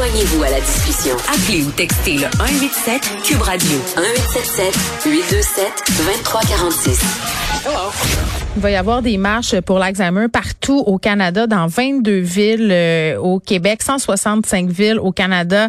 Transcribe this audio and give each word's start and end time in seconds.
Joignez-vous 0.00 0.42
à 0.42 0.48
la 0.48 0.60
discussion. 0.62 1.14
Appelez 1.28 1.62
ou 1.62 1.70
textez 1.72 2.14
le 2.14 2.26
187 2.38 3.02
Cube 3.22 3.42
Radio 3.42 3.76
1877 3.98 4.74
827 5.04 5.72
2346. 5.98 8.39
Il 8.56 8.62
va 8.62 8.70
y 8.72 8.74
avoir 8.74 9.00
des 9.00 9.16
marches 9.16 9.60
pour 9.60 9.78
l'Alzheimer 9.78 10.26
partout 10.26 10.82
au 10.84 10.98
Canada, 10.98 11.46
dans 11.46 11.68
22 11.68 12.18
villes 12.18 12.70
euh, 12.72 13.16
au 13.16 13.38
Québec, 13.38 13.80
165 13.80 14.68
villes 14.68 14.98
au 14.98 15.12
Canada 15.12 15.68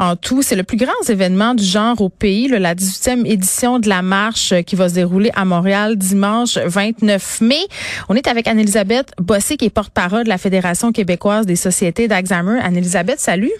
en 0.00 0.16
tout. 0.16 0.42
C'est 0.42 0.56
le 0.56 0.64
plus 0.64 0.76
grand 0.76 1.08
événement 1.08 1.54
du 1.54 1.62
genre 1.62 2.00
au 2.00 2.08
pays, 2.08 2.48
la 2.48 2.74
18e 2.74 3.24
édition 3.24 3.78
de 3.78 3.88
la 3.88 4.02
marche 4.02 4.52
euh, 4.52 4.62
qui 4.62 4.74
va 4.74 4.88
se 4.88 4.94
dérouler 4.94 5.30
à 5.36 5.44
Montréal 5.44 5.96
dimanche 5.96 6.58
29 6.58 7.42
mai. 7.42 7.60
On 8.08 8.16
est 8.16 8.26
avec 8.26 8.48
Anne-Elisabeth 8.48 9.12
Bossé, 9.18 9.56
qui 9.56 9.66
est 9.66 9.70
porte-parole 9.70 10.24
de 10.24 10.28
la 10.28 10.38
Fédération 10.38 10.90
québécoise 10.90 11.46
des 11.46 11.56
sociétés 11.56 12.08
d'Alzheimer. 12.08 12.58
Anne-Elisabeth, 12.60 13.20
salut. 13.20 13.52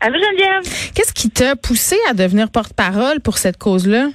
Allô 0.00 0.18
Geneviève. 0.18 0.92
Qu'est-ce 0.94 1.14
qui 1.14 1.30
t'a 1.30 1.56
poussé 1.56 1.96
à 2.10 2.12
devenir 2.12 2.50
porte-parole 2.50 3.20
pour 3.20 3.38
cette 3.38 3.56
cause-là? 3.56 4.08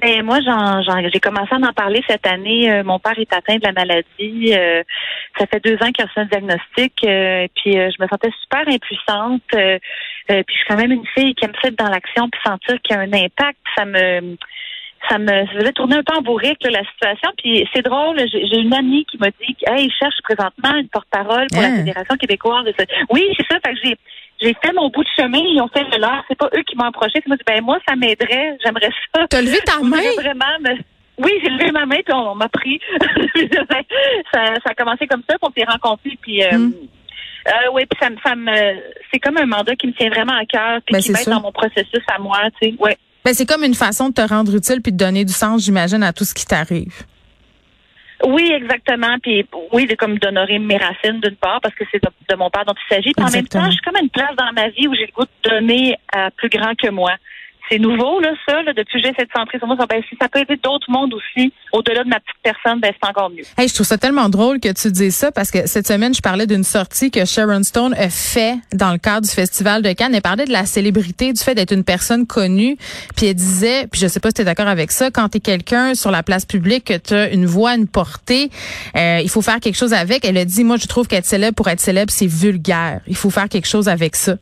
Ben 0.00 0.22
moi, 0.22 0.38
j'ai 0.40 1.20
commencé 1.20 1.52
à 1.52 1.56
en 1.56 1.72
parler 1.72 2.02
cette 2.08 2.26
année. 2.26 2.70
Euh, 2.72 2.82
mon 2.82 2.98
père 2.98 3.18
est 3.18 3.32
atteint 3.32 3.56
de 3.56 3.64
la 3.64 3.72
maladie. 3.72 4.54
Euh, 4.54 4.82
ça 5.38 5.46
fait 5.46 5.62
deux 5.62 5.74
ans 5.74 5.90
qu'il 5.92 6.04
a 6.04 6.06
reçu 6.06 6.18
un 6.18 6.24
diagnostic. 6.24 6.92
Euh, 7.04 7.46
puis 7.54 7.72
je 7.74 8.02
me 8.02 8.08
sentais 8.08 8.30
super 8.42 8.66
impuissante. 8.66 9.42
puis 9.50 10.44
je 10.48 10.52
suis 10.52 10.64
quand 10.68 10.76
même 10.76 10.92
une 10.92 11.06
fille 11.14 11.34
qui 11.34 11.44
aime 11.44 11.52
ça 11.60 11.68
être 11.68 11.78
dans 11.78 11.90
l'action 11.90 12.28
puis 12.30 12.40
sentir 12.44 12.80
qu'il 12.82 12.96
y 12.96 12.98
a 12.98 13.02
un 13.02 13.12
impact. 13.12 13.58
Ça 13.76 13.84
me 13.84 14.36
ça 15.08 15.18
me 15.18 15.46
faisait 15.46 15.72
tourner 15.72 15.96
un 15.96 16.02
peu 16.02 16.14
en 16.14 16.20
bourrique 16.20 16.62
la 16.62 16.84
situation. 16.84 17.30
Puis 17.38 17.66
c'est 17.74 17.82
drôle, 17.82 18.18
j'ai 18.18 18.58
une 18.58 18.74
amie 18.74 19.06
qui 19.06 19.18
m'a 19.18 19.28
dit 19.28 19.56
hey, 19.66 19.90
cherche 19.98 20.20
présentement 20.22 20.76
une 20.76 20.88
porte-parole 20.88 21.46
pour 21.52 21.62
la 21.62 21.68
hein? 21.68 21.76
Fédération 21.76 22.16
québécoise. 22.16 22.66
Oui, 23.10 23.26
c'est 23.36 23.46
ça. 23.50 23.58
Fait 23.64 23.74
que 23.74 23.80
j'ai 23.82 23.96
j'ai 24.40 24.54
fait 24.54 24.72
mon 24.72 24.88
bout 24.88 25.04
de 25.04 25.08
chemin, 25.16 25.38
ils 25.38 25.60
ont 25.60 25.68
fait 25.68 25.84
le 25.92 25.98
leur. 25.98 26.24
C'est 26.28 26.38
pas 26.38 26.48
eux 26.56 26.62
qui 26.62 26.76
m'ont 26.76 26.84
approché. 26.84 27.22
Moi, 27.26 27.36
ben 27.46 27.62
moi, 27.62 27.78
ça 27.86 27.94
m'aiderait. 27.94 28.56
J'aimerais 28.64 28.90
ça. 29.14 29.26
T'as 29.28 29.42
levé 29.42 29.58
ta 29.64 29.78
main? 29.82 30.00
Vraiment, 30.16 30.44
Oui, 31.18 31.32
j'ai 31.42 31.50
levé 31.50 31.70
ma 31.70 31.84
main 31.84 31.98
puis 32.04 32.14
on, 32.14 32.34
m'a 32.34 32.48
pris. 32.48 32.80
ça, 34.32 34.54
ça 34.64 34.70
a 34.70 34.74
commencé 34.74 35.06
comme 35.06 35.22
ça, 35.28 35.36
on 35.42 35.50
s'est 35.52 35.66
rencontrés 35.66 36.18
puis. 36.22 36.42
Euh, 36.42 36.56
hmm. 36.56 36.72
euh, 37.48 37.70
oui, 37.74 37.82
puis 37.84 37.98
ça, 38.00 38.08
ça 38.24 38.34
me, 38.34 38.80
c'est 39.12 39.18
comme 39.18 39.36
un 39.36 39.46
mandat 39.46 39.76
qui 39.76 39.88
me 39.88 39.92
tient 39.92 40.08
vraiment 40.08 40.32
à 40.32 40.46
cœur, 40.46 40.80
puis 40.86 40.94
ben, 40.94 41.02
qui 41.02 41.12
m'aide 41.12 41.28
dans 41.28 41.42
mon 41.42 41.52
processus 41.52 42.02
à 42.08 42.18
moi, 42.18 42.38
tu 42.60 42.70
sais. 42.70 42.74
Ouais. 42.78 42.96
Ben, 43.24 43.34
c'est 43.34 43.46
comme 43.46 43.64
une 43.64 43.74
façon 43.74 44.08
de 44.08 44.14
te 44.14 44.22
rendre 44.22 44.54
utile 44.54 44.80
puis 44.80 44.92
de 44.92 44.96
donner 44.96 45.26
du 45.26 45.32
sens, 45.32 45.62
j'imagine, 45.62 46.02
à 46.02 46.14
tout 46.14 46.24
ce 46.24 46.32
qui 46.32 46.46
t'arrive. 46.46 47.04
Oui, 48.26 48.52
exactement. 48.52 49.18
Puis 49.22 49.46
oui, 49.72 49.86
c'est 49.88 49.96
comme 49.96 50.18
d'honorer 50.18 50.58
mes 50.58 50.76
racines 50.76 51.20
d'une 51.20 51.36
part 51.36 51.60
parce 51.60 51.74
que 51.74 51.84
c'est 51.90 52.02
de, 52.02 52.36
mon 52.36 52.50
père 52.50 52.64
dont 52.64 52.74
il 52.74 52.94
s'agit. 52.94 53.12
En 53.18 53.30
même 53.30 53.46
temps, 53.46 53.64
je 53.66 53.72
suis 53.72 53.80
comme 53.82 53.96
une 54.00 54.10
place 54.10 54.34
dans 54.36 54.52
ma 54.52 54.68
vie 54.68 54.88
où 54.88 54.94
j'ai 54.94 55.06
le 55.06 55.12
goût 55.12 55.24
de 55.24 55.50
donner 55.50 55.96
à 56.12 56.30
plus 56.30 56.48
grand 56.48 56.74
que 56.74 56.88
moi 56.88 57.12
c'est 57.68 57.78
nouveau, 57.78 58.20
là, 58.20 58.30
ça, 58.48 58.62
là, 58.62 58.72
j'ai 58.74 59.12
cette 59.16 59.30
centrée 59.34 59.58
sur 59.58 59.66
moi. 59.66 59.76
Ben, 59.88 60.02
si 60.08 60.16
ça 60.20 60.28
peut 60.28 60.40
aider 60.40 60.56
d'autres 60.62 60.90
mondes 60.90 61.14
aussi, 61.14 61.52
au-delà 61.72 62.04
de 62.04 62.08
ma 62.08 62.20
petite 62.20 62.36
personne, 62.42 62.80
ben, 62.80 62.92
c'est 62.92 63.08
encore 63.08 63.30
mieux. 63.30 63.44
Hey, 63.56 63.68
je 63.68 63.74
trouve 63.74 63.86
ça 63.86 63.98
tellement 63.98 64.28
drôle 64.28 64.60
que 64.60 64.72
tu 64.72 64.90
dises 64.90 65.16
ça 65.16 65.32
parce 65.32 65.50
que 65.50 65.66
cette 65.66 65.86
semaine, 65.86 66.14
je 66.14 66.20
parlais 66.20 66.46
d'une 66.46 66.64
sortie 66.64 67.10
que 67.10 67.24
Sharon 67.24 67.62
Stone 67.62 67.94
a 67.94 68.08
fait 68.10 68.56
dans 68.72 68.92
le 68.92 68.98
cadre 68.98 69.26
du 69.26 69.32
Festival 69.32 69.82
de 69.82 69.92
Cannes. 69.92 70.14
Elle 70.14 70.22
parlait 70.22 70.46
de 70.46 70.52
la 70.52 70.66
célébrité, 70.66 71.32
du 71.32 71.42
fait 71.42 71.54
d'être 71.54 71.72
une 71.72 71.84
personne 71.84 72.26
connue. 72.26 72.76
Puis 73.16 73.26
elle 73.26 73.34
disait, 73.34 73.86
puis 73.90 74.00
je 74.00 74.06
sais 74.06 74.20
pas 74.20 74.30
si 74.30 74.34
tu 74.34 74.42
es 74.42 74.44
d'accord 74.44 74.68
avec 74.68 74.90
ça, 74.90 75.10
quand 75.10 75.28
tu 75.28 75.38
es 75.38 75.40
quelqu'un 75.40 75.94
sur 75.94 76.10
la 76.10 76.22
place 76.22 76.44
publique, 76.44 76.84
que 76.84 76.96
tu 76.96 77.14
as 77.14 77.30
une 77.32 77.46
voix, 77.46 77.74
une 77.74 77.88
portée, 77.88 78.50
euh, 78.96 79.20
il 79.22 79.28
faut 79.28 79.42
faire 79.42 79.60
quelque 79.60 79.76
chose 79.76 79.92
avec. 79.92 80.24
Elle 80.24 80.38
a 80.38 80.44
dit, 80.44 80.64
moi, 80.64 80.76
je 80.76 80.86
trouve 80.86 81.06
qu'être 81.06 81.26
célèbre 81.26 81.54
pour 81.54 81.68
être 81.68 81.80
célèbre, 81.80 82.12
c'est 82.12 82.26
vulgaire. 82.26 83.00
Il 83.06 83.16
faut 83.16 83.30
faire 83.30 83.48
quelque 83.48 83.68
chose 83.68 83.88
avec 83.88 84.16
ça. 84.16 84.36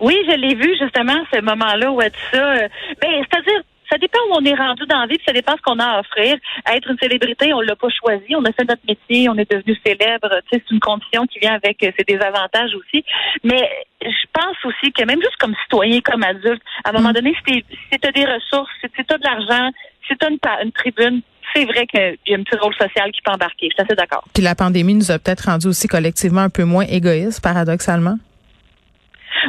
Oui, 0.00 0.16
je 0.28 0.36
l'ai 0.36 0.54
vu 0.54 0.76
justement 0.80 1.18
ce 1.32 1.40
moment-là 1.40 1.90
où 1.90 2.00
elle 2.00 2.10
dit 2.10 2.18
ça. 2.32 2.52
Euh, 2.52 2.68
ben, 3.00 3.24
c'est-à-dire, 3.30 3.62
ça 3.90 3.98
dépend 3.98 4.18
où 4.28 4.34
on 4.34 4.44
est 4.44 4.54
rendu 4.54 4.84
dans 4.86 4.98
la 4.98 5.06
vie, 5.06 5.16
puis 5.16 5.24
ça 5.26 5.32
dépend 5.32 5.56
ce 5.56 5.62
qu'on 5.62 5.78
a 5.78 5.84
à 5.84 6.00
offrir. 6.00 6.36
Être 6.66 6.90
une 6.90 6.98
célébrité, 6.98 7.52
on 7.54 7.60
l'a 7.60 7.74
pas 7.74 7.88
choisi, 7.88 8.36
on 8.36 8.44
a 8.44 8.52
fait 8.52 8.68
notre 8.68 8.82
métier, 8.86 9.28
on 9.28 9.36
est 9.36 9.50
devenu 9.50 9.76
célèbre. 9.84 10.28
c'est 10.50 10.62
une 10.70 10.80
condition 10.80 11.26
qui 11.26 11.38
vient 11.38 11.54
avec 11.54 11.82
euh, 11.82 11.90
ses 11.96 12.04
désavantages 12.04 12.74
aussi. 12.74 13.04
Mais 13.44 13.68
je 14.02 14.26
pense 14.32 14.56
aussi 14.64 14.92
que 14.92 15.04
même 15.04 15.20
juste 15.20 15.36
comme 15.38 15.54
citoyen, 15.64 16.00
comme 16.00 16.22
adulte, 16.22 16.62
à 16.84 16.90
un 16.90 16.92
moment 16.92 17.10
mm. 17.10 17.14
donné, 17.14 17.34
si 17.46 17.64
tu 17.90 18.08
as 18.08 18.12
des 18.12 18.26
ressources, 18.26 18.70
si 18.82 19.04
tu 19.04 19.14
as 19.14 19.18
de 19.18 19.24
l'argent, 19.24 19.70
si 20.06 20.16
tu 20.16 20.26
as 20.26 20.30
une, 20.30 20.38
une 20.64 20.72
tribune, 20.72 21.22
c'est 21.54 21.64
vrai 21.64 21.86
qu'il 21.86 22.18
y 22.26 22.34
a 22.34 22.38
un 22.38 22.42
petit 22.42 22.58
rôle 22.58 22.74
social 22.74 23.10
qui 23.10 23.22
peut 23.22 23.32
embarquer. 23.32 23.68
Je 23.70 23.74
suis 23.74 23.82
assez 23.82 23.94
d'accord. 23.94 24.24
Puis 24.34 24.42
la 24.42 24.54
pandémie 24.54 24.94
nous 24.94 25.10
a 25.10 25.18
peut-être 25.18 25.46
rendu 25.46 25.66
aussi 25.66 25.88
collectivement 25.88 26.42
un 26.42 26.50
peu 26.50 26.64
moins 26.64 26.84
égoïstes, 26.84 27.42
paradoxalement. 27.42 28.18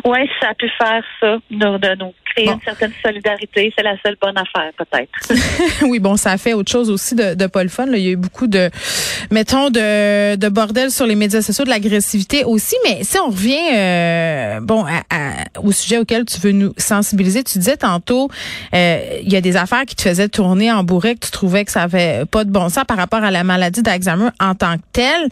Oui, 0.05 0.19
ça 0.41 0.49
a 0.49 0.53
pu 0.53 0.69
faire 0.77 1.03
ça, 1.19 1.37
de, 1.49 1.77
de 1.77 1.95
nous 2.03 2.13
créer 2.25 2.47
une 2.47 2.61
certaine 2.61 2.91
solidarité. 3.03 3.73
C'est 3.75 3.83
la 3.83 3.95
seule 4.03 4.17
bonne 4.21 4.37
affaire, 4.37 4.71
peut-être. 4.77 5.09
oui, 5.87 5.99
bon, 5.99 6.15
ça 6.15 6.31
a 6.31 6.37
fait 6.37 6.53
autre 6.53 6.71
chose 6.71 6.89
aussi 6.89 7.15
de, 7.15 7.33
de 7.35 7.47
pas 7.47 7.63
le 7.63 7.69
fun. 7.69 7.87
Il 7.87 7.99
y 7.99 8.07
a 8.07 8.11
eu 8.11 8.15
beaucoup 8.15 8.47
de, 8.47 8.69
mettons, 9.31 9.69
de, 9.69 10.35
de 10.35 10.49
bordel 10.49 10.91
sur 10.91 11.05
les 11.05 11.15
médias 11.15 11.41
sociaux, 11.41 11.65
de 11.65 11.69
l'agressivité 11.69 12.43
aussi. 12.43 12.75
Mais 12.83 13.03
si 13.03 13.17
on 13.19 13.27
revient, 13.27 13.57
euh, 13.75 14.59
bon, 14.61 14.85
au 15.63 15.71
sujet 15.71 15.97
auquel 15.97 16.25
tu 16.25 16.39
veux 16.39 16.51
nous 16.51 16.73
sensibiliser, 16.77 17.43
tu 17.43 17.57
disais 17.57 17.77
tantôt, 17.77 18.29
euh, 18.73 19.19
il 19.21 19.31
y 19.31 19.35
a 19.35 19.41
des 19.41 19.55
affaires 19.57 19.85
qui 19.85 19.95
te 19.95 20.01
faisaient 20.01 20.29
tourner 20.29 20.71
en 20.71 20.83
bourré, 20.83 21.16
que 21.16 21.25
tu 21.25 21.31
trouvais 21.31 21.66
que 21.66 21.71
ça 21.71 21.83
avait 21.83 22.25
pas 22.25 22.43
de 22.43 22.51
bon 22.51 22.69
sens 22.69 22.85
par 22.85 22.97
rapport 22.97 23.23
à 23.23 23.31
la 23.31 23.43
maladie 23.43 23.81
d'Alzheimer 23.81 24.29
en 24.39 24.55
tant 24.55 24.77
que 24.77 24.83
telle. 24.93 25.29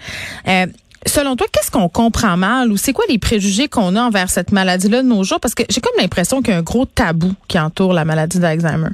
Euh, 0.47 0.65
Selon 1.07 1.37
toi, 1.37 1.47
qu'est-ce 1.51 1.71
qu'on 1.71 1.87
comprend 1.87 2.35
mal 2.35 2.69
ou 2.69 2.75
c'est 2.75 2.91
quoi 2.91 3.05
les 3.07 3.17
préjugés 3.17 3.69
qu'on 3.69 3.95
a 3.95 4.01
envers 4.01 4.29
cette 4.29 4.51
maladie-là 4.51 5.03
de 5.03 5.07
nos 5.07 5.23
jours? 5.23 5.39
Parce 5.39 5.55
que 5.55 5.63
j'ai 5.69 5.79
comme 5.79 5.95
l'impression 5.97 6.41
qu'il 6.41 6.53
y 6.53 6.55
a 6.55 6.59
un 6.59 6.63
gros 6.63 6.85
tabou 6.85 7.31
qui 7.47 7.57
entoure 7.57 7.93
la 7.93 8.03
maladie 8.03 8.39
d'Alzheimer. 8.39 8.89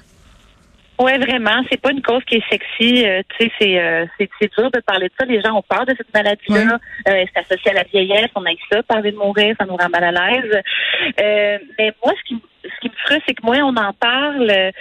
Oui, 1.00 1.18
vraiment. 1.18 1.64
C'est 1.72 1.82
pas 1.82 1.92
une 1.92 2.04
cause 2.04 2.24
qui 2.26 2.36
est 2.36 2.50
sexy. 2.50 3.04
Euh, 3.06 3.24
tu 3.38 3.50
sais, 3.60 3.80
euh, 3.80 4.06
c'est, 4.18 4.30
c'est, 4.40 4.52
dur 4.56 4.70
de 4.70 4.80
parler 4.82 5.08
de 5.08 5.14
ça. 5.20 5.26
Les 5.26 5.42
gens 5.42 5.58
ont 5.58 5.64
peur 5.68 5.86
de 5.88 5.96
cette 5.98 6.14
maladie-là. 6.14 6.78
Euh, 7.08 7.26
c'est 7.34 7.40
associé 7.40 7.72
à 7.72 7.74
la 7.74 7.84
vieillesse. 7.84 8.30
On 8.36 8.46
a 8.46 8.52
ça, 8.72 8.84
parler 8.84 9.12
de 9.12 9.18
mourir, 9.18 9.56
ça 9.60 9.66
nous 9.66 9.76
rend 9.76 9.90
mal 9.90 10.04
à 10.04 10.12
l'aise. 10.12 10.62
mais 11.18 11.94
moi, 12.04 12.14
ce 12.16 12.24
qui, 12.28 12.42
ce 12.64 12.80
qui 12.80 12.90
me 12.90 12.96
frustre, 13.06 13.24
c'est 13.28 13.34
que 13.34 13.44
moins 13.44 13.64
on 13.64 13.76
en 13.76 13.92
parle, 13.94 14.72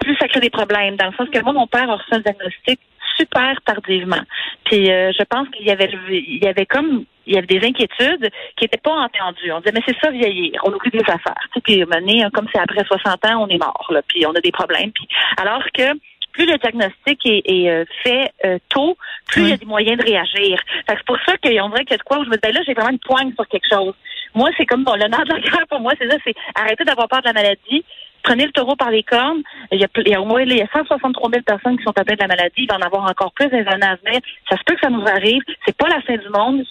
plus 0.00 0.16
ça 0.16 0.26
crée 0.26 0.40
des 0.40 0.50
problèmes. 0.50 0.96
Dans 0.96 1.06
le 1.06 1.12
sens 1.12 1.28
que 1.28 1.38
moi, 1.40 1.52
mon 1.52 1.68
père 1.68 1.88
a 1.88 1.94
reçu 1.94 2.12
un 2.12 2.18
diagnostic 2.18 2.80
super 3.22 3.56
tardivement. 3.64 4.22
Puis 4.64 4.90
euh, 4.90 5.12
je 5.18 5.24
pense 5.24 5.48
qu'il 5.50 5.66
y 5.66 5.70
avait 5.70 5.90
il 6.10 6.42
y 6.42 6.46
avait 6.46 6.66
comme 6.66 7.04
il 7.26 7.34
y 7.34 7.38
avait 7.38 7.46
des 7.46 7.64
inquiétudes 7.64 8.30
qui 8.56 8.64
n'étaient 8.64 8.78
pas 8.82 8.92
entendues. 8.92 9.52
On 9.52 9.60
disait 9.60 9.72
mais 9.72 9.82
c'est 9.86 9.98
ça 10.00 10.10
vieillir, 10.10 10.60
on 10.64 10.72
oublie 10.72 10.90
des 10.90 11.00
affaires. 11.00 11.46
Tu 11.52 11.54
sais, 11.54 11.60
puis 11.60 11.84
mener, 11.84 12.24
comme 12.32 12.48
c'est 12.52 12.60
après 12.60 12.84
60 12.84 13.24
ans, 13.26 13.44
on 13.44 13.48
est 13.48 13.58
mort 13.58 13.86
là, 13.90 14.02
puis 14.06 14.26
on 14.26 14.32
a 14.32 14.40
des 14.40 14.52
problèmes. 14.52 14.92
Puis 14.92 15.06
alors 15.36 15.64
que 15.72 15.92
plus 16.32 16.46
le 16.46 16.56
diagnostic 16.56 17.20
est, 17.26 17.70
euh, 17.70 17.84
fait 18.02 18.32
euh, 18.44 18.58
tôt, 18.68 18.96
plus 19.26 19.42
il 19.42 19.48
y 19.50 19.52
a 19.52 19.56
des 19.56 19.66
moyens 19.66 19.98
de 19.98 20.04
réagir. 20.04 20.58
C'est 20.88 21.04
pour 21.04 21.18
ça 21.26 21.36
qu'on 21.36 21.68
dirait 21.68 21.84
qu'il 21.84 21.90
y 21.90 21.94
a 21.94 21.98
de 21.98 22.02
quoi 22.02 22.18
où 22.18 22.24
je 22.24 22.30
me 22.30 22.36
disais 22.36 22.52
là, 22.52 22.60
j'ai 22.66 22.74
vraiment 22.74 22.90
une 22.90 22.98
poigne 22.98 23.32
sur 23.34 23.46
quelque 23.48 23.68
chose. 23.70 23.94
Moi, 24.34 24.48
c'est 24.56 24.64
comme 24.64 24.82
bon, 24.82 24.94
le 24.94 25.08
nerf 25.08 25.24
de 25.24 25.34
la 25.34 25.40
guerre 25.40 25.66
pour 25.68 25.80
moi, 25.80 25.92
c'est 25.98 26.08
ça, 26.08 26.16
c'est 26.24 26.34
arrêter 26.54 26.84
d'avoir 26.84 27.06
peur 27.08 27.20
de 27.20 27.26
la 27.26 27.34
maladie, 27.34 27.84
prenez 28.22 28.46
le 28.46 28.52
taureau 28.52 28.76
par 28.76 28.90
les 28.90 29.02
cornes. 29.02 29.42
Il 29.70 29.80
y 29.80 30.14
a, 30.14 30.20
au 30.20 30.24
moins 30.24 30.42
il 30.42 30.56
y 30.56 30.62
a 30.62 30.68
163 30.72 31.30
000 31.30 31.42
personnes 31.42 31.76
qui 31.76 31.84
sont 31.84 31.90
atteintes 31.90 32.18
de 32.18 32.22
la 32.22 32.28
maladie. 32.28 32.54
Il 32.58 32.68
va 32.68 32.76
en 32.76 32.86
avoir 32.86 33.04
encore 33.04 33.32
plus 33.32 33.48
des 33.48 33.64
années 33.66 33.86
à 33.86 33.96
venir. 34.04 34.20
Ça 34.48 34.56
se 34.56 34.62
peut 34.64 34.74
que 34.74 34.80
ça 34.80 34.90
nous 34.90 35.06
arrive. 35.06 35.42
C'est 35.66 35.76
pas 35.76 35.88
la 35.88 36.00
fin 36.02 36.16
du 36.16 36.28
monde. 36.28 36.64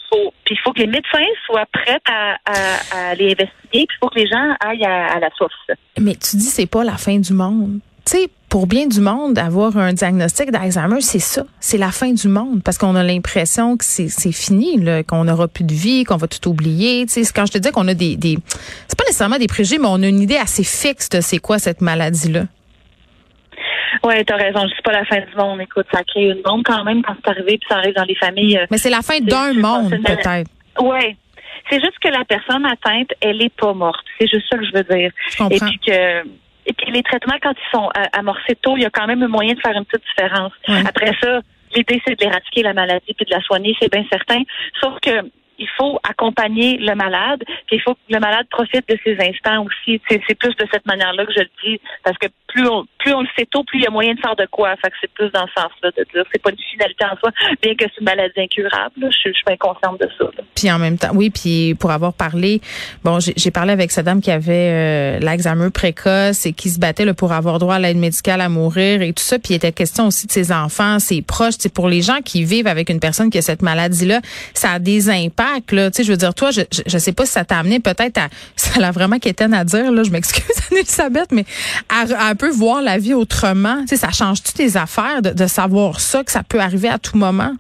Puis 0.46 0.56
il 0.56 0.60
faut 0.60 0.74
que 0.74 0.80
les 0.80 0.88
médecins 0.88 1.20
soient 1.46 1.66
prêts 1.72 2.00
à 2.06 3.16
les 3.16 3.32
investiguer. 3.32 3.48
Puis 3.72 3.88
il 3.88 3.98
faut 4.00 4.10
que 4.10 4.20
les 4.20 4.28
gens 4.28 4.56
aillent 4.60 4.86
à, 4.86 5.14
à 5.14 5.20
la 5.20 5.30
source. 5.32 5.54
Mais 6.00 6.16
tu 6.16 6.38
dis 6.38 6.46
c'est 6.46 6.70
pas 6.70 6.84
la 6.84 6.98
fin 6.98 7.18
du 7.20 7.34
monde 7.34 7.80
tu 8.06 8.18
sais, 8.18 8.30
pour 8.50 8.68
bien 8.68 8.88
du 8.88 9.00
monde, 9.00 9.38
avoir 9.40 9.78
un 9.78 9.94
diagnostic 9.94 10.52
d'Alzheimer, 10.52 11.00
c'est 11.02 11.20
ça. 11.20 11.44
C'est 11.60 11.78
la 11.78 11.92
fin 11.92 12.12
du 12.12 12.28
monde 12.28 12.62
parce 12.64 12.78
qu'on 12.78 12.96
a 12.96 13.04
l'impression 13.04 13.78
que 13.78 13.86
c'est 13.86 14.32
fini, 14.32 14.84
qu'on 15.08 15.24
n'aura 15.24 15.48
plus 15.48 15.64
de 15.64 15.74
vie, 15.74 16.04
qu'on 16.04 16.18
va 16.18 16.28
tout 16.28 16.50
oublier. 16.50 17.06
Tu 17.06 17.24
sais, 17.24 17.34
quand 17.34 17.46
je 17.46 17.54
te 17.54 17.58
dis 17.58 17.72
qu'on 17.72 17.88
a 17.88 17.94
des, 17.94 18.18
des 18.18 18.38
c'est 18.88 18.98
pas 18.98 19.06
nécessairement 19.06 19.38
des 19.38 19.48
préjugés, 19.48 19.78
mais 19.78 19.88
on 19.88 20.04
a 20.04 20.08
une 20.08 20.22
idée 20.22 20.36
assez 20.36 20.64
fixe 20.64 21.08
de 21.10 21.22
c'est 21.22 21.38
quoi 21.38 21.60
cette 21.60 21.80
maladie-là. 21.82 22.44
Oui, 24.04 24.14
tu 24.26 24.34
as 24.34 24.38
raison. 24.38 24.62
Je 24.64 24.74
suis 24.74 24.82
pas 24.82 24.94
la 24.94 25.06
fin 25.06 25.20
du 25.20 25.36
monde. 25.38 25.62
Écoute, 25.62 25.86
ça 25.94 26.04
crée 26.04 26.24
une 26.24 26.42
bombe 26.42 26.64
quand 26.66 26.84
même 26.84 27.04
quand 27.04 27.16
c'est 27.24 27.32
arrivé, 27.32 27.58
puis 27.58 27.68
ça 27.70 27.78
arrive 27.78 27.94
dans 27.94 28.04
les 28.04 28.16
familles. 28.16 28.58
Euh, 28.58 28.66
mais 28.72 28.78
c'est 28.78 28.90
la 28.90 29.02
fin 29.02 29.20
d'un 29.20 29.54
monde, 29.54 29.92
peut-être. 30.04 30.50
Oui. 30.82 31.16
C'est 31.70 31.80
juste 31.80 32.00
que 32.04 32.10
la 32.10 32.26
personne 32.26 32.66
atteinte, 32.66 33.12
elle 33.22 33.42
est 33.42 33.54
pas 33.56 33.74
morte. 33.74 34.04
C'est 34.20 34.28
juste 34.28 34.46
ça 34.50 34.58
que 34.58 34.66
je 34.66 34.74
veux 34.74 34.84
dire. 34.84 35.12
Je 35.30 35.38
comprends. 35.38 35.56
Et 35.56 35.60
puis 35.60 35.80
que 35.86 36.24
et 36.66 36.74
puis 36.74 36.92
les 36.92 37.04
traitements, 37.04 37.38
quand 37.42 37.54
ils 37.54 37.72
sont 37.72 37.90
euh, 37.98 38.06
amorcés 38.14 38.56
tôt, 38.62 38.78
il 38.78 38.84
y 38.84 38.86
a 38.86 38.90
quand 38.90 39.08
même 39.08 39.24
un 39.24 39.28
moyen 39.28 39.54
de 39.54 39.60
faire 39.60 39.76
une 39.76 39.86
petite 39.86 40.06
différence. 40.08 40.54
Après 40.68 41.14
ça, 41.22 41.42
l'idée, 41.76 42.02
c'est 42.06 42.20
d'éradiquer 42.20 42.64
la 42.64 42.74
maladie 42.74 43.14
puis 43.14 43.26
de 43.26 43.32
la 43.32 43.42
soigner, 43.42 43.76
c'est 43.80 43.92
bien 43.92 44.06
certain. 44.12 44.42
Sauf 44.80 45.00
que 45.02 45.30
il 45.62 45.70
faut 45.78 46.00
accompagner 46.04 46.78
le 46.78 46.96
malade, 46.96 47.44
puis 47.68 47.76
il 47.76 47.82
faut 47.82 47.94
que 47.94 48.00
le 48.10 48.20
malade 48.20 48.48
profite 48.50 48.88
de 48.90 48.98
ses 49.06 49.16
instants 49.22 49.64
aussi. 49.64 50.02
C'est 50.10 50.36
plus 50.36 50.56
de 50.56 50.66
cette 50.72 50.86
manière-là 50.88 51.24
que 51.26 51.34
je 51.34 51.42
le 51.42 51.50
dis, 51.64 51.80
parce 52.04 52.18
que 52.18 52.28
plus 52.54 52.68
on, 52.68 52.86
plus 53.00 53.14
on 53.14 53.22
le 53.22 53.28
sait 53.38 53.46
tôt, 53.46 53.64
plus 53.64 53.80
il 53.80 53.84
y 53.84 53.88
a 53.88 53.90
moyen 53.90 54.14
de 54.14 54.20
faire 54.20 54.36
de 54.36 54.46
quoi. 54.52 54.76
Fait 54.82 54.90
que 54.90 54.96
c'est 55.02 55.12
plus 55.12 55.30
dans 55.32 55.46
ce 55.48 55.62
sens-là 55.62 55.92
de 55.98 56.06
dire 56.14 56.24
c'est 56.32 56.42
pas 56.42 56.52
une 56.52 56.58
finalité 56.72 57.06
en 57.06 57.18
soi, 57.18 57.32
bien 57.62 57.76
que 57.76 57.86
c'est 57.86 58.00
une 58.00 58.06
maladie 58.06 58.40
incurable. 58.40 58.94
je, 58.98 59.10
suis 59.10 59.44
bien 59.46 59.56
de 59.56 60.10
ça. 60.18 60.26
Puis 60.56 60.72
en 60.72 60.80
même 60.80 60.98
temps, 60.98 61.12
oui, 61.14 61.30
puis 61.30 61.76
pour 61.76 61.92
avoir 61.92 62.14
parlé, 62.14 62.62
bon, 63.04 63.20
j'ai 63.20 63.52
parlé 63.52 63.72
avec 63.72 63.92
cette 63.92 64.06
dame 64.06 64.22
qui 64.22 64.32
avait 64.32 64.52
euh, 64.52 65.20
l'Alzheimer 65.20 65.70
précoce 65.72 66.46
et 66.46 66.54
qui 66.54 66.70
se 66.70 66.80
battait 66.80 67.06
là, 67.06 67.14
pour 67.14 67.32
avoir 67.32 67.60
droit 67.60 67.76
à 67.76 67.80
l'aide 67.80 67.98
médicale 67.98 68.42
à 68.42 68.50
mourir 68.50 69.02
et 69.02 69.14
tout 69.14 69.24
ça. 69.24 69.40
Puis 69.40 69.54
il 69.54 69.58
était 69.58 69.72
question 69.72 70.08
aussi 70.08 70.28
de 70.28 70.32
ses 70.32 70.52
enfants, 70.52 71.00
ses 71.00 71.22
proches. 71.22 71.52
Pour 71.74 71.88
les 71.88 72.02
gens 72.02 72.22
qui 72.24 72.44
vivent 72.44 72.68
avec 72.68 72.90
une 72.90 73.00
personne 73.00 73.30
qui 73.30 73.38
a 73.38 73.42
cette 73.42 73.62
maladie-là, 73.62 74.22
ça 74.54 74.72
a 74.72 74.80
des 74.80 75.10
impacts. 75.10 75.72
Là. 75.72 75.92
Tu 75.92 75.98
sais, 75.98 76.04
je 76.04 76.12
veux 76.12 76.18
dire, 76.18 76.34
toi, 76.34 76.52
je, 76.52 76.62
je, 76.86 76.98
sais 76.98 77.14
pas 77.14 77.26
si 77.26 77.32
ça 77.32 77.46
t'a 77.46 77.60
amené 77.60 77.80
peut-être 77.80 78.18
à, 78.18 78.30
ça 78.56 78.80
l'a 78.80 78.92
vraiment 78.92 79.20
qu'étaine 79.20 79.54
à 79.54 79.64
dire. 79.64 79.92
Là, 79.92 80.04
je 80.04 80.12
m'excuse, 80.12 80.46
Anne-Elisabeth, 80.72 81.32
mais 81.32 81.46
à, 81.90 82.36
peu 82.42 82.50
voir 82.50 82.82
la 82.82 82.98
vie 82.98 83.14
autrement? 83.14 83.82
Tu 83.82 83.90
sais, 83.90 83.98
ça 83.98 84.12
change-tu 84.12 84.54
tes 84.54 84.76
affaires 84.76 85.22
de, 85.22 85.30
de 85.30 85.46
savoir 85.46 86.00
ça, 86.00 86.24
que 86.24 86.32
ça 86.32 86.42
peut 86.42 86.60
arriver 86.60 86.90
à 86.90 86.98
tout 86.98 87.16
moment? 87.16 87.54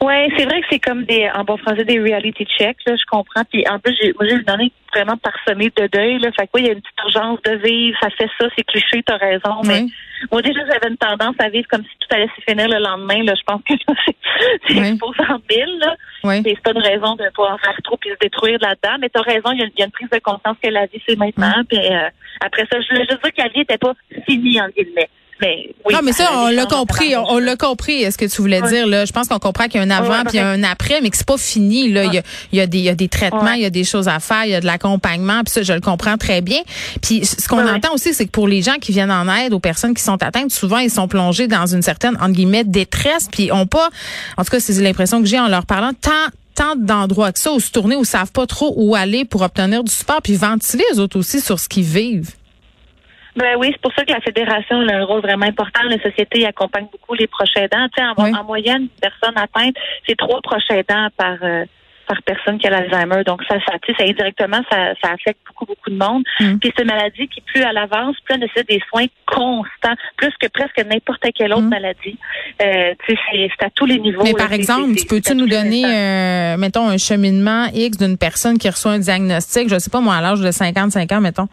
Ouais, 0.00 0.28
c'est 0.36 0.44
vrai 0.44 0.60
que 0.60 0.66
c'est 0.70 0.78
comme 0.78 1.04
des, 1.04 1.28
en 1.34 1.44
bon 1.44 1.56
français, 1.56 1.84
des 1.84 1.98
reality 1.98 2.44
checks, 2.44 2.78
là, 2.86 2.94
je 2.96 3.04
comprends. 3.10 3.42
Puis 3.50 3.64
en 3.68 3.78
plus, 3.78 3.94
j'ai, 4.00 4.12
moi, 4.12 4.26
j'ai 4.28 4.36
une 4.36 4.50
année 4.50 4.72
vraiment 4.94 5.16
parsemée 5.16 5.72
de 5.76 5.86
deuil, 5.86 6.18
là. 6.18 6.30
Fait 6.32 6.46
que, 6.46 6.50
oui, 6.54 6.62
il 6.62 6.66
y 6.66 6.70
a 6.70 6.72
une 6.72 6.80
petite 6.80 7.00
urgence 7.04 7.42
de 7.42 7.56
vivre, 7.56 7.98
ça 8.00 8.08
fait 8.10 8.30
ça, 8.38 8.48
c'est 8.56 8.64
cliché, 8.64 9.02
t'as 9.04 9.16
raison. 9.16 9.60
Mais 9.64 9.86
moi, 10.32 10.42
déjà, 10.42 10.60
j'avais 10.66 10.88
une 10.88 10.96
tendance 10.96 11.34
à 11.38 11.48
vivre 11.48 11.66
comme 11.68 11.82
si 11.82 11.90
tout 12.00 12.14
allait 12.14 12.30
se 12.36 12.50
finir 12.50 12.68
le 12.68 12.78
lendemain, 12.78 13.22
là. 13.24 13.34
Je 13.34 13.42
pense 13.44 13.62
que 13.62 13.74
c'est, 14.06 14.16
c'est 14.68 14.80
ouais. 14.80 14.96
en 15.28 15.38
mille, 15.50 15.78
là. 15.80 15.94
Ouais. 16.24 16.42
c'est 16.44 16.60
pas 16.60 16.72
une 16.72 16.78
raison 16.78 17.14
de 17.16 17.24
pas 17.36 17.52
en 17.52 17.58
faire 17.58 17.76
trop 17.84 17.96
puis 17.96 18.10
se 18.10 18.16
détruire 18.20 18.58
là-dedans. 18.60 18.96
Mais 19.00 19.08
t'as 19.08 19.22
raison, 19.22 19.52
il 19.52 19.70
y, 19.76 19.82
a 19.82 19.84
une 19.84 19.90
prise 19.90 20.10
de 20.10 20.18
conscience 20.18 20.56
que 20.62 20.68
la 20.68 20.86
vie, 20.86 21.02
c'est 21.06 21.18
maintenant. 21.18 21.62
Puis 21.68 21.78
euh, 21.78 22.08
après 22.40 22.66
ça, 22.70 22.80
je 22.80 22.88
voulais 22.88 23.06
juste 23.08 23.22
dire 23.22 23.32
que 23.32 23.42
la 23.42 23.48
vie 23.48 23.60
était 23.60 23.78
pas 23.78 23.94
finie, 24.26 24.60
en 24.60 24.68
guillemets. 24.68 25.10
Mais 25.40 25.70
oui, 25.84 25.94
non, 25.94 26.00
mais 26.02 26.12
ça, 26.12 26.30
on 26.34 26.48
l'a 26.48 26.66
compris. 26.66 27.14
On, 27.16 27.38
l'a 27.38 27.56
compris, 27.56 28.02
est 28.02 28.10
ce 28.10 28.18
que 28.18 28.24
tu 28.24 28.40
voulais 28.42 28.60
dire. 28.62 28.86
Là? 28.86 29.04
Je 29.04 29.12
pense 29.12 29.28
qu'on 29.28 29.38
comprend 29.38 29.64
qu'il 29.64 29.76
y 29.76 29.78
a 29.78 29.82
un 29.82 29.90
avant 29.90 30.24
puis 30.24 30.38
un 30.38 30.62
après, 30.64 31.00
mais 31.00 31.10
que 31.10 31.16
c'est 31.16 31.26
pas 31.26 31.38
fini. 31.38 31.90
Là. 31.90 32.04
Il, 32.04 32.14
y 32.14 32.18
a, 32.18 32.22
il, 32.52 32.58
y 32.58 32.60
a 32.60 32.66
des, 32.66 32.78
il 32.78 32.84
y 32.84 32.88
a 32.88 32.94
des 32.94 33.08
traitements, 33.08 33.52
il 33.52 33.62
y 33.62 33.64
a 33.64 33.70
des 33.70 33.84
choses 33.84 34.08
à 34.08 34.18
faire, 34.20 34.44
il 34.44 34.50
y 34.50 34.54
a 34.54 34.60
de 34.60 34.66
l'accompagnement, 34.66 35.42
puis 35.44 35.52
ça, 35.52 35.62
je 35.62 35.72
le 35.72 35.80
comprends 35.80 36.16
très 36.16 36.40
bien. 36.40 36.60
Puis 37.02 37.24
ce 37.24 37.48
qu'on 37.48 37.66
entend 37.66 37.94
aussi, 37.94 38.14
c'est 38.14 38.26
que 38.26 38.30
pour 38.30 38.48
les 38.48 38.62
gens 38.62 38.76
qui 38.80 38.92
viennent 38.92 39.10
en 39.10 39.32
aide 39.32 39.52
aux 39.52 39.60
personnes 39.60 39.94
qui 39.94 40.02
sont 40.02 40.20
atteintes, 40.22 40.50
souvent, 40.50 40.78
ils 40.78 40.90
sont 40.90 41.08
plongés 41.08 41.46
dans 41.46 41.66
une 41.66 41.82
certaine, 41.82 42.16
entre 42.16 42.32
guillemets, 42.32 42.64
détresse, 42.64 43.28
puis 43.30 43.52
ont 43.52 43.66
pas, 43.66 43.90
en 44.36 44.44
tout 44.44 44.50
cas, 44.50 44.60
c'est 44.60 44.72
l'impression 44.80 45.20
que 45.20 45.26
j'ai 45.28 45.38
en 45.38 45.48
leur 45.48 45.66
parlant, 45.66 45.92
tant 46.00 46.10
tant 46.58 46.74
d'endroits 46.74 47.30
que 47.30 47.38
ça 47.38 47.52
où 47.52 47.60
se 47.60 47.70
tourner, 47.70 47.94
où 47.94 48.04
savent 48.04 48.32
pas 48.32 48.44
trop 48.44 48.74
où 48.76 48.96
aller 48.96 49.24
pour 49.24 49.42
obtenir 49.42 49.84
du 49.84 49.92
support, 49.92 50.20
puis 50.22 50.34
ventiler 50.34 50.84
les 50.92 50.98
autres 50.98 51.16
aussi 51.16 51.40
sur 51.40 51.60
ce 51.60 51.68
qu'ils 51.68 51.84
vivent. 51.84 52.32
Ben 53.38 53.56
oui, 53.56 53.68
c'est 53.70 53.80
pour 53.80 53.92
ça 53.94 54.04
que 54.04 54.12
la 54.12 54.20
fédération 54.20 54.80
a 54.80 54.92
un 54.92 55.04
rôle 55.04 55.20
vraiment 55.20 55.46
important. 55.46 55.80
La 55.84 56.02
société 56.02 56.44
accompagne 56.44 56.86
beaucoup 56.90 57.14
les 57.14 57.28
proches 57.28 57.56
aidants. 57.56 57.86
Tu 57.96 58.02
sais, 58.02 58.36
en, 58.36 58.44
moyenne, 58.44 58.82
une 58.82 58.88
personne 59.00 59.36
atteinte, 59.36 59.76
c'est 60.06 60.16
trois 60.16 60.40
proches 60.42 60.70
aidants 60.70 61.08
par 61.16 61.36
euh, 61.42 61.64
par 62.08 62.20
personne 62.22 62.58
qui 62.58 62.66
a 62.66 62.70
l'Alzheimer. 62.70 63.22
Donc 63.24 63.42
ça, 63.48 63.56
ça, 63.66 63.74
ça 63.86 64.04
indirectement, 64.04 64.60
ça, 64.70 64.94
ça 65.02 65.12
affecte 65.12 65.40
beaucoup, 65.46 65.66
beaucoup 65.66 65.90
de 65.90 65.96
monde. 65.96 66.24
Mm. 66.40 66.56
Puis 66.56 66.72
c'est 66.74 66.82
une 66.82 66.88
maladie 66.88 67.28
qui, 67.28 67.40
plus 67.42 67.62
à 67.62 67.72
l'avance, 67.72 68.16
plus 68.24 68.34
elle 68.34 68.40
nécessite 68.40 68.68
des 68.68 68.82
soins 68.88 69.06
constants, 69.26 69.94
plus 70.16 70.32
que 70.40 70.48
presque 70.48 70.82
n'importe 70.84 71.24
quelle 71.34 71.52
autre 71.52 71.62
mm. 71.62 71.68
maladie. 71.68 72.18
Euh, 72.62 72.94
c'est 73.06 73.64
à 73.64 73.70
tous 73.74 73.86
les 73.86 73.98
niveaux. 73.98 74.24
Mais 74.24 74.32
par 74.32 74.52
exemple, 74.52 74.94
tu 74.96 75.06
peux-tu 75.06 75.34
nous 75.34 75.46
donner, 75.46 75.84
euh, 75.84 76.56
mettons, 76.56 76.88
un 76.88 76.98
cheminement 76.98 77.66
X 77.74 77.98
d'une 77.98 78.16
personne 78.16 78.58
qui 78.58 78.68
reçoit 78.68 78.92
un 78.92 78.98
diagnostic, 78.98 79.68
je 79.68 79.78
sais 79.78 79.90
pas 79.90 80.00
moi, 80.00 80.16
à 80.16 80.22
l'âge 80.22 80.40
de 80.40 80.50
55 80.50 81.12
ans, 81.12 81.20
mettons? 81.20 81.48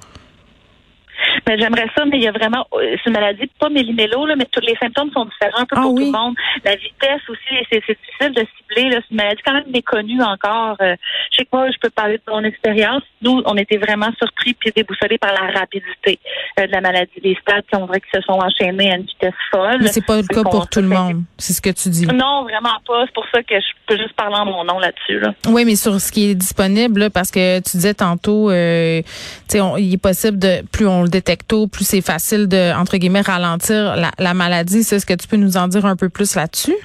Mais 1.47 1.59
j'aimerais 1.59 1.87
ça, 1.95 2.05
mais 2.05 2.17
il 2.17 2.23
y 2.23 2.27
a 2.27 2.31
vraiment, 2.31 2.65
euh, 2.73 2.95
c'est 2.97 3.09
une 3.09 3.13
maladie 3.13 3.49
pas 3.59 3.69
méli-mélo, 3.69 4.25
là, 4.25 4.35
mais 4.35 4.47
tous 4.51 4.61
les 4.61 4.75
symptômes 4.77 5.11
sont 5.11 5.25
différents 5.25 5.61
un 5.61 5.65
peu 5.65 5.75
ah 5.77 5.81
pour 5.81 5.95
tout 5.95 6.05
le 6.05 6.11
monde. 6.11 6.35
La 6.63 6.75
vitesse 6.75 7.21
aussi, 7.29 7.65
c'est 7.71 7.79
difficile 7.79 8.33
de 8.33 8.45
cibler, 8.57 8.89
là. 8.89 8.97
C'est 9.01 9.11
une 9.11 9.17
maladie 9.17 9.41
quand 9.45 9.53
même 9.53 9.71
méconnue 9.71 10.21
encore. 10.23 10.75
Euh, 10.81 10.95
je 11.31 11.37
sais 11.37 11.43
que 11.43 11.49
moi, 11.53 11.69
je 11.71 11.77
peux 11.79 11.89
parler 11.89 12.17
de 12.17 12.31
mon 12.31 12.43
expérience. 12.43 13.03
Nous, 13.21 13.43
on 13.45 13.57
était 13.57 13.77
vraiment 13.77 14.09
surpris 14.17 14.53
puis 14.53 14.71
déboussolés 14.75 15.17
par 15.17 15.33
la 15.33 15.59
rapidité 15.59 16.19
euh, 16.59 16.67
de 16.67 16.71
la 16.71 16.81
maladie. 16.81 17.11
Les 17.23 17.37
stades, 17.41 17.63
on 17.73 17.85
dirait 17.85 18.01
qu'ils 18.01 18.21
se 18.21 18.25
sont 18.25 18.39
enchaînés 18.39 18.91
à 18.91 18.95
une 18.95 19.03
vitesse 19.03 19.33
folle. 19.51 19.77
Mais 19.81 19.87
c'est 19.89 20.05
pas 20.05 20.17
le 20.17 20.23
cas 20.23 20.43
pour 20.43 20.67
tout 20.67 20.81
le 20.81 20.87
monde. 20.87 21.23
C'est 21.37 21.53
ce 21.53 21.61
que 21.61 21.69
tu 21.69 21.89
dis. 21.89 22.07
Non, 22.07 22.43
vraiment 22.43 22.79
pas. 22.87 23.05
C'est 23.05 23.13
pour 23.13 23.25
ça 23.31 23.43
que 23.43 23.55
je 23.55 23.67
peux 23.85 23.97
juste 23.97 24.13
parler 24.13 24.35
en 24.35 24.45
mon 24.45 24.63
nom 24.63 24.79
là-dessus, 24.79 25.19
là. 25.19 25.33
Oui, 25.47 25.63
mais 25.65 25.75
sur 25.75 25.99
ce 25.99 26.11
qui 26.11 26.31
est 26.31 26.35
disponible, 26.35 27.09
parce 27.11 27.29
que 27.29 27.59
tu 27.59 27.77
disais 27.77 27.93
tantôt, 27.93 28.49
euh, 28.49 29.01
tu 29.49 29.59
sais, 29.59 29.61
il 29.77 29.93
est 29.93 30.01
possible 30.01 30.39
de, 30.39 30.65
plus 30.71 30.87
on 30.87 31.03
le 31.03 31.09
détecte 31.09 31.34
plus 31.43 31.85
c'est 31.85 32.01
facile 32.01 32.47
de, 32.47 32.73
entre 32.75 32.97
guillemets, 32.97 33.21
ralentir 33.21 33.95
la, 33.95 34.11
la 34.17 34.33
maladie. 34.33 34.83
C'est 34.83 34.99
ce 34.99 35.05
que 35.05 35.13
tu 35.13 35.27
peux 35.27 35.37
nous 35.37 35.57
en 35.57 35.67
dire 35.67 35.85
un 35.85 35.95
peu 35.95 36.09
plus 36.09 36.35
là-dessus? 36.35 36.75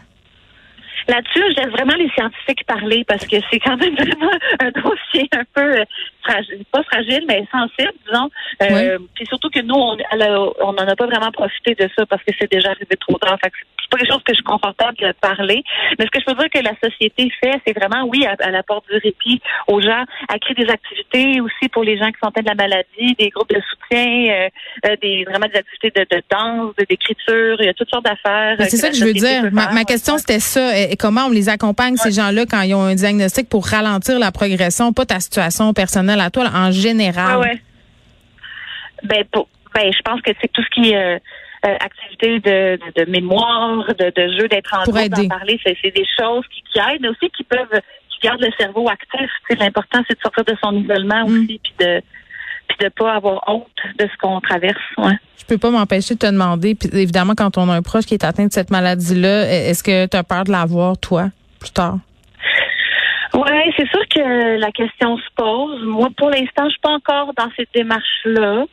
Là-dessus, 1.10 1.42
je 1.50 1.60
laisse 1.60 1.72
vraiment 1.72 1.96
les 1.98 2.08
scientifiques 2.10 2.64
parler 2.66 3.04
parce 3.04 3.26
que 3.26 3.36
c'est 3.50 3.58
quand 3.58 3.76
même 3.76 3.94
vraiment 3.98 4.30
un 4.60 4.70
dossier 4.70 5.28
un 5.32 5.42
peu 5.52 5.80
euh, 5.80 5.84
fragile, 6.22 6.64
pas 6.70 6.84
fragile, 6.84 7.24
mais 7.26 7.44
sensible, 7.50 7.92
disons. 8.06 8.30
Euh, 8.62 8.98
Puis 9.14 9.26
surtout 9.26 9.50
que 9.50 9.60
nous, 9.60 9.74
on 9.74 10.72
n'en 10.72 10.86
a 10.86 10.94
pas 10.94 11.06
vraiment 11.06 11.32
profité 11.32 11.74
de 11.74 11.88
ça 11.96 12.06
parce 12.06 12.22
que 12.22 12.32
c'est 12.38 12.50
déjà 12.50 12.70
arrivé 12.70 12.96
trop 13.00 13.18
tard. 13.18 13.36
Fait 13.42 13.50
c'est 13.50 13.90
pas 13.90 13.98
quelque 13.98 14.12
chose 14.12 14.22
que 14.22 14.32
je 14.32 14.36
suis 14.36 14.44
confortable 14.44 14.96
de 14.98 15.12
parler. 15.20 15.64
Mais 15.98 16.06
ce 16.06 16.10
que 16.10 16.20
je 16.20 16.24
peux 16.24 16.38
dire 16.38 16.50
que 16.50 16.62
la 16.62 16.74
société 16.82 17.28
fait, 17.42 17.60
c'est 17.66 17.76
vraiment, 17.76 18.06
oui, 18.06 18.24
à, 18.24 18.50
la 18.50 18.62
porte 18.62 18.84
du 18.88 18.96
répit 18.98 19.40
aux 19.66 19.80
gens, 19.80 20.04
à 20.28 20.38
créer 20.38 20.54
des 20.54 20.70
activités 20.70 21.40
aussi 21.40 21.68
pour 21.72 21.82
les 21.82 21.98
gens 21.98 22.06
qui 22.06 22.18
sont 22.22 22.28
atteints 22.28 22.42
de 22.42 22.48
la 22.48 22.54
maladie, 22.54 23.14
des 23.18 23.30
groupes 23.30 23.50
de 23.50 23.60
soutien, 23.60 24.32
euh, 24.32 24.48
euh 24.86 24.96
des 25.02 25.24
vraiment 25.24 25.46
des 25.46 25.58
activités 25.58 25.90
de, 25.90 26.16
de 26.16 26.22
danse, 26.30 26.74
d'écriture, 26.88 27.56
il 27.60 27.66
y 27.66 27.68
a 27.68 27.74
toutes 27.74 27.90
sortes 27.90 28.04
d'affaires. 28.04 28.56
C'est 28.60 28.76
ça 28.76 28.90
que 28.90 28.96
je 28.96 29.04
veux 29.04 29.12
dire. 29.12 29.50
Ma, 29.52 29.72
ma 29.72 29.84
question, 29.84 30.18
c'était 30.18 30.40
ça. 30.40 30.70
Comment 31.00 31.26
on 31.26 31.30
les 31.30 31.48
accompagne, 31.48 31.96
ces 31.96 32.12
gens-là, 32.12 32.44
quand 32.44 32.60
ils 32.60 32.74
ont 32.74 32.82
un 32.82 32.94
diagnostic 32.94 33.48
pour 33.48 33.66
ralentir 33.66 34.18
la 34.18 34.32
progression, 34.32 34.92
pas 34.92 35.06
ta 35.06 35.18
situation 35.18 35.72
personnelle 35.72 36.20
à 36.20 36.30
toi, 36.30 36.44
en 36.54 36.70
général? 36.70 37.38
Oui, 37.38 37.46
ouais. 37.46 37.60
Ben, 39.04 39.24
ben, 39.74 39.92
je 39.92 40.02
pense 40.02 40.20
que 40.20 40.30
c'est 40.40 40.52
tout 40.52 40.62
ce 40.62 40.68
qui 40.70 40.90
est 40.90 40.96
euh, 40.96 41.18
euh, 41.66 41.74
activité 41.80 42.40
de, 42.40 42.78
de, 42.96 43.10
mémoire, 43.10 43.86
de, 43.98 44.12
de 44.14 44.38
jeu, 44.38 44.48
d'être 44.48 44.74
en 44.74 44.82
train 44.82 45.08
d'en 45.08 45.28
parler, 45.28 45.58
c'est 45.64 45.94
des 45.94 46.06
choses 46.18 46.44
qui, 46.52 46.62
qui, 46.70 46.78
aident, 46.78 47.00
mais 47.00 47.08
aussi 47.08 47.30
qui 47.30 47.44
peuvent, 47.44 47.80
qui 48.10 48.18
gardent 48.22 48.42
le 48.42 48.52
cerveau 48.58 48.88
actif. 48.88 49.30
L'important, 49.58 50.02
c'est 50.08 50.16
de 50.16 50.22
sortir 50.22 50.44
de 50.44 50.56
son 50.62 50.74
isolement 50.74 51.26
mm. 51.26 51.32
aussi, 51.32 51.60
puis 51.62 51.72
de 51.78 52.02
puis 52.70 52.86
de 52.86 52.88
pas 52.88 53.14
avoir 53.14 53.42
honte 53.46 53.66
de 53.98 54.06
ce 54.06 54.16
qu'on 54.18 54.40
traverse. 54.40 54.80
Ouais. 54.98 55.18
Je 55.38 55.44
peux 55.44 55.58
pas 55.58 55.70
m'empêcher 55.70 56.14
de 56.14 56.20
te 56.20 56.26
demander, 56.26 56.74
puis 56.74 56.88
évidemment, 56.92 57.34
quand 57.36 57.58
on 57.58 57.68
a 57.68 57.74
un 57.74 57.82
proche 57.82 58.06
qui 58.06 58.14
est 58.14 58.24
atteint 58.24 58.46
de 58.46 58.52
cette 58.52 58.70
maladie-là, 58.70 59.50
est-ce 59.68 59.82
que 59.82 60.06
tu 60.06 60.16
as 60.16 60.22
peur 60.22 60.44
de 60.44 60.52
l'avoir, 60.52 60.96
toi, 60.98 61.28
plus 61.58 61.70
tard? 61.70 61.98
Oui, 63.34 63.72
c'est 63.76 63.88
sûr 63.88 64.02
que 64.08 64.58
la 64.58 64.70
question 64.72 65.16
se 65.16 65.28
pose. 65.36 65.82
Moi, 65.84 66.08
pour 66.16 66.30
l'instant, 66.30 66.64
je 66.64 66.70
suis 66.70 66.80
pas 66.80 66.90
encore 66.90 67.32
dans 67.36 67.48
cette 67.56 67.68
démarche-là. 67.74 68.64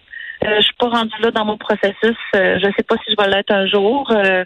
Euh, 0.44 0.56
je 0.58 0.62
suis 0.62 0.76
pas 0.80 0.90
rendue 0.90 1.22
là 1.22 1.32
dans 1.32 1.46
mon 1.46 1.58
processus. 1.58 2.18
Euh, 2.36 2.60
je 2.60 2.68
sais 2.78 2.84
pas 2.84 2.96
si 3.06 3.12
je 3.12 3.22
vais 3.22 3.30
l'être 3.30 3.52
un 3.52 3.66
jour. 3.68 4.12
Euh, 4.12 4.46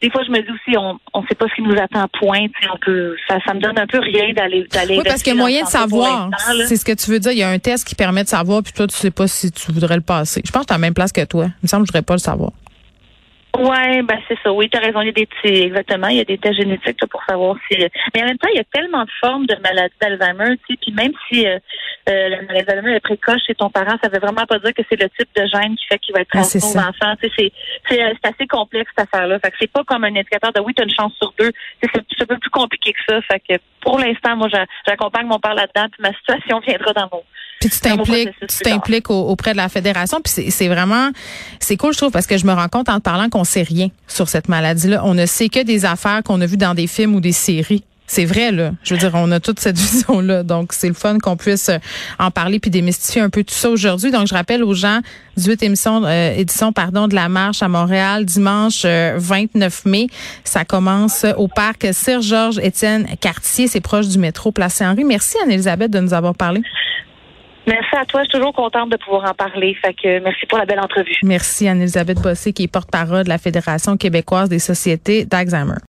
des 0.00 0.10
fois, 0.10 0.22
je 0.26 0.30
me 0.30 0.40
dis 0.40 0.50
aussi, 0.50 0.78
on 0.78 1.20
ne 1.20 1.26
sait 1.26 1.34
pas 1.34 1.46
ce 1.48 1.54
qui 1.54 1.62
nous 1.62 1.76
attend 1.78 2.00
à 2.00 2.08
point. 2.08 2.46
On 2.72 2.78
peut, 2.78 3.14
ça, 3.28 3.38
ça 3.46 3.52
me 3.52 3.60
donne 3.60 3.78
un 3.78 3.86
peu 3.86 3.98
rien 3.98 4.32
d'aller 4.32 4.66
d'aller. 4.72 4.96
Oui, 4.96 5.02
parce 5.04 5.22
qu'il 5.22 5.34
y 5.34 5.36
a 5.36 5.38
moyen 5.38 5.64
de 5.64 5.68
savoir. 5.68 6.30
C'est 6.66 6.76
ce 6.76 6.84
que 6.84 6.92
tu 6.92 7.10
veux 7.10 7.18
dire. 7.18 7.32
Il 7.32 7.38
y 7.38 7.42
a 7.42 7.50
un 7.50 7.58
test 7.58 7.86
qui 7.86 7.94
permet 7.94 8.24
de 8.24 8.28
savoir, 8.28 8.62
puis 8.62 8.72
toi, 8.72 8.86
tu 8.86 8.96
sais 8.96 9.10
pas 9.10 9.28
si 9.28 9.52
tu 9.52 9.72
voudrais 9.72 9.96
le 9.96 10.02
passer. 10.02 10.40
Je 10.44 10.50
pense 10.50 10.62
que 10.62 10.68
tu 10.68 10.72
as 10.72 10.76
la 10.76 10.80
même 10.80 10.94
place 10.94 11.12
que 11.12 11.24
toi. 11.24 11.44
Il 11.46 11.64
me 11.64 11.68
semble 11.68 11.82
que 11.82 11.88
je 11.88 11.92
voudrais 11.92 12.02
pas 12.02 12.14
le 12.14 12.20
savoir. 12.20 12.52
Ouais, 13.58 14.02
ben 14.02 14.18
c'est 14.28 14.38
ça. 14.42 14.52
Oui, 14.52 14.68
tu 14.70 14.78
as 14.78 14.80
raison. 14.80 15.00
Il 15.00 15.06
y 15.06 15.10
a 15.10 15.12
des 15.12 15.28
exactement, 15.44 16.08
il 16.08 16.18
y 16.18 16.20
a 16.20 16.24
des 16.24 16.38
tests 16.38 16.56
génétiques 16.56 17.04
pour 17.10 17.22
savoir 17.24 17.56
si. 17.68 17.78
Mais 18.14 18.22
en 18.22 18.26
même 18.26 18.38
temps, 18.38 18.48
il 18.52 18.56
y 18.56 18.60
a 18.60 18.64
tellement 18.64 19.04
de 19.04 19.10
formes 19.20 19.46
de 19.46 19.56
maladies 19.56 19.94
d'Alzheimer, 20.00 20.56
tu 20.58 20.74
sais. 20.74 20.78
Puis 20.80 20.92
même 20.92 21.12
si 21.28 21.46
euh, 21.46 21.58
euh, 22.08 22.28
la 22.28 22.42
maladie 22.42 22.66
d'Alzheimer 22.66 22.94
est 22.94 23.00
précoce 23.00 23.42
chez 23.44 23.54
ton 23.54 23.68
parent, 23.68 23.96
ça 24.02 24.08
veut 24.08 24.20
vraiment 24.20 24.46
pas 24.46 24.58
dire 24.60 24.72
que 24.72 24.82
c'est 24.88 25.00
le 25.00 25.08
type 25.10 25.28
de 25.34 25.46
gène 25.46 25.76
qui 25.76 25.84
fait 25.86 25.98
qu'il 25.98 26.14
va 26.14 26.20
être 26.20 26.28
ah, 26.32 26.38
transmis 26.38 26.62
aux 26.62 26.78
enfants. 26.78 27.14
Tu 27.20 27.28
sais, 27.36 27.52
c'est 27.88 28.02
euh, 28.02 28.14
c'est 28.22 28.30
assez 28.30 28.46
complexe 28.46 28.90
cette 28.96 29.08
affaire-là. 29.12 29.38
Fait 29.40 29.50
que 29.50 29.56
c'est 29.60 29.72
pas 29.72 29.84
comme 29.84 30.04
un 30.04 30.14
indicateur 30.14 30.52
de 30.52 30.60
oui, 30.60 30.72
tu 30.74 30.82
as 30.82 30.84
une 30.84 30.94
chance 30.94 31.12
sur 31.20 31.32
deux. 31.38 31.50
C'est 31.82 32.22
un 32.22 32.26
peu 32.26 32.38
plus 32.38 32.50
compliqué 32.50 32.92
que 32.92 33.00
ça. 33.08 33.20
Fait 33.22 33.40
que 33.40 33.60
pour 33.80 33.98
l'instant, 33.98 34.36
moi, 34.36 34.48
j'accompagne 34.86 35.26
mon 35.26 35.38
père 35.38 35.54
là-dedans. 35.54 35.88
Puis 35.90 36.02
ma 36.02 36.12
situation 36.14 36.60
viendra 36.66 36.92
dans 36.92 37.08
mon 37.12 37.22
puis 37.60 37.68
tu 37.68 37.78
t'impliques, 37.80 38.30
tu 38.40 38.58
t'impliques 38.64 39.10
auprès 39.10 39.52
de 39.52 39.58
la 39.58 39.68
fédération. 39.68 40.20
Puis 40.22 40.50
c'est 40.50 40.68
vraiment, 40.68 41.10
c'est 41.60 41.76
cool, 41.76 41.92
je 41.92 41.98
trouve, 41.98 42.10
parce 42.10 42.26
que 42.26 42.38
je 42.38 42.46
me 42.46 42.52
rends 42.52 42.68
compte 42.68 42.88
en 42.88 43.00
parlant 43.00 43.28
qu'on 43.28 43.44
sait 43.44 43.62
rien 43.62 43.88
sur 44.08 44.28
cette 44.28 44.48
maladie-là. 44.48 45.02
On 45.04 45.14
ne 45.14 45.26
sait 45.26 45.50
que 45.50 45.62
des 45.62 45.84
affaires 45.84 46.22
qu'on 46.24 46.40
a 46.40 46.46
vues 46.46 46.56
dans 46.56 46.74
des 46.74 46.86
films 46.86 47.14
ou 47.14 47.20
des 47.20 47.32
séries. 47.32 47.84
C'est 48.06 48.24
vrai, 48.24 48.50
là. 48.50 48.72
Je 48.82 48.94
veux 48.94 48.98
dire, 48.98 49.12
on 49.14 49.30
a 49.30 49.38
toute 49.38 49.60
cette 49.60 49.78
vision-là. 49.78 50.42
Donc, 50.42 50.72
c'est 50.72 50.88
le 50.88 50.94
fun 50.94 51.18
qu'on 51.18 51.36
puisse 51.36 51.68
euh, 51.68 51.78
en 52.18 52.32
parler 52.32 52.58
puis 52.58 52.68
démystifier 52.68 53.20
un 53.20 53.30
peu 53.30 53.44
tout 53.44 53.54
ça 53.54 53.70
aujourd'hui. 53.70 54.10
Donc, 54.10 54.26
je 54.26 54.34
rappelle 54.34 54.64
aux 54.64 54.74
gens, 54.74 54.98
18 55.36 55.62
émissions, 55.62 56.02
euh, 56.04 56.34
édition, 56.34 56.72
pardon, 56.72 57.06
de 57.06 57.14
la 57.14 57.28
marche 57.28 57.62
à 57.62 57.68
Montréal, 57.68 58.24
dimanche 58.24 58.84
29 58.84 59.82
euh, 59.86 59.90
mai. 59.90 60.06
Ça 60.42 60.64
commence 60.64 61.24
au 61.36 61.46
parc 61.46 61.86
Sir-Georges 61.92 62.58
Étienne 62.58 63.06
Cartier. 63.20 63.68
C'est 63.68 63.80
proche 63.80 64.08
du 64.08 64.18
métro 64.18 64.50
Place 64.50 64.80
Henri. 64.80 65.04
Merci, 65.04 65.36
Anne-Elisabeth, 65.44 65.92
de 65.92 66.00
nous 66.00 66.12
avoir 66.12 66.34
parlé. 66.34 66.62
Merci 67.66 67.96
à 67.96 68.04
toi. 68.04 68.22
Je 68.22 68.28
suis 68.28 68.38
toujours 68.38 68.52
contente 68.52 68.90
de 68.90 68.96
pouvoir 68.96 69.30
en 69.30 69.34
parler. 69.34 69.74
Fait 69.74 69.94
que 69.94 70.20
merci 70.20 70.46
pour 70.46 70.58
la 70.58 70.64
belle 70.64 70.80
entrevue. 70.80 71.18
Merci 71.22 71.68
Anne-Elisabeth 71.68 72.20
Bossé, 72.20 72.52
qui 72.52 72.64
est 72.64 72.68
porte-parole 72.68 73.24
de 73.24 73.28
la 73.28 73.38
Fédération 73.38 73.96
québécoise 73.96 74.48
des 74.48 74.58
sociétés 74.58 75.24
d'Alzheimer. 75.24 75.74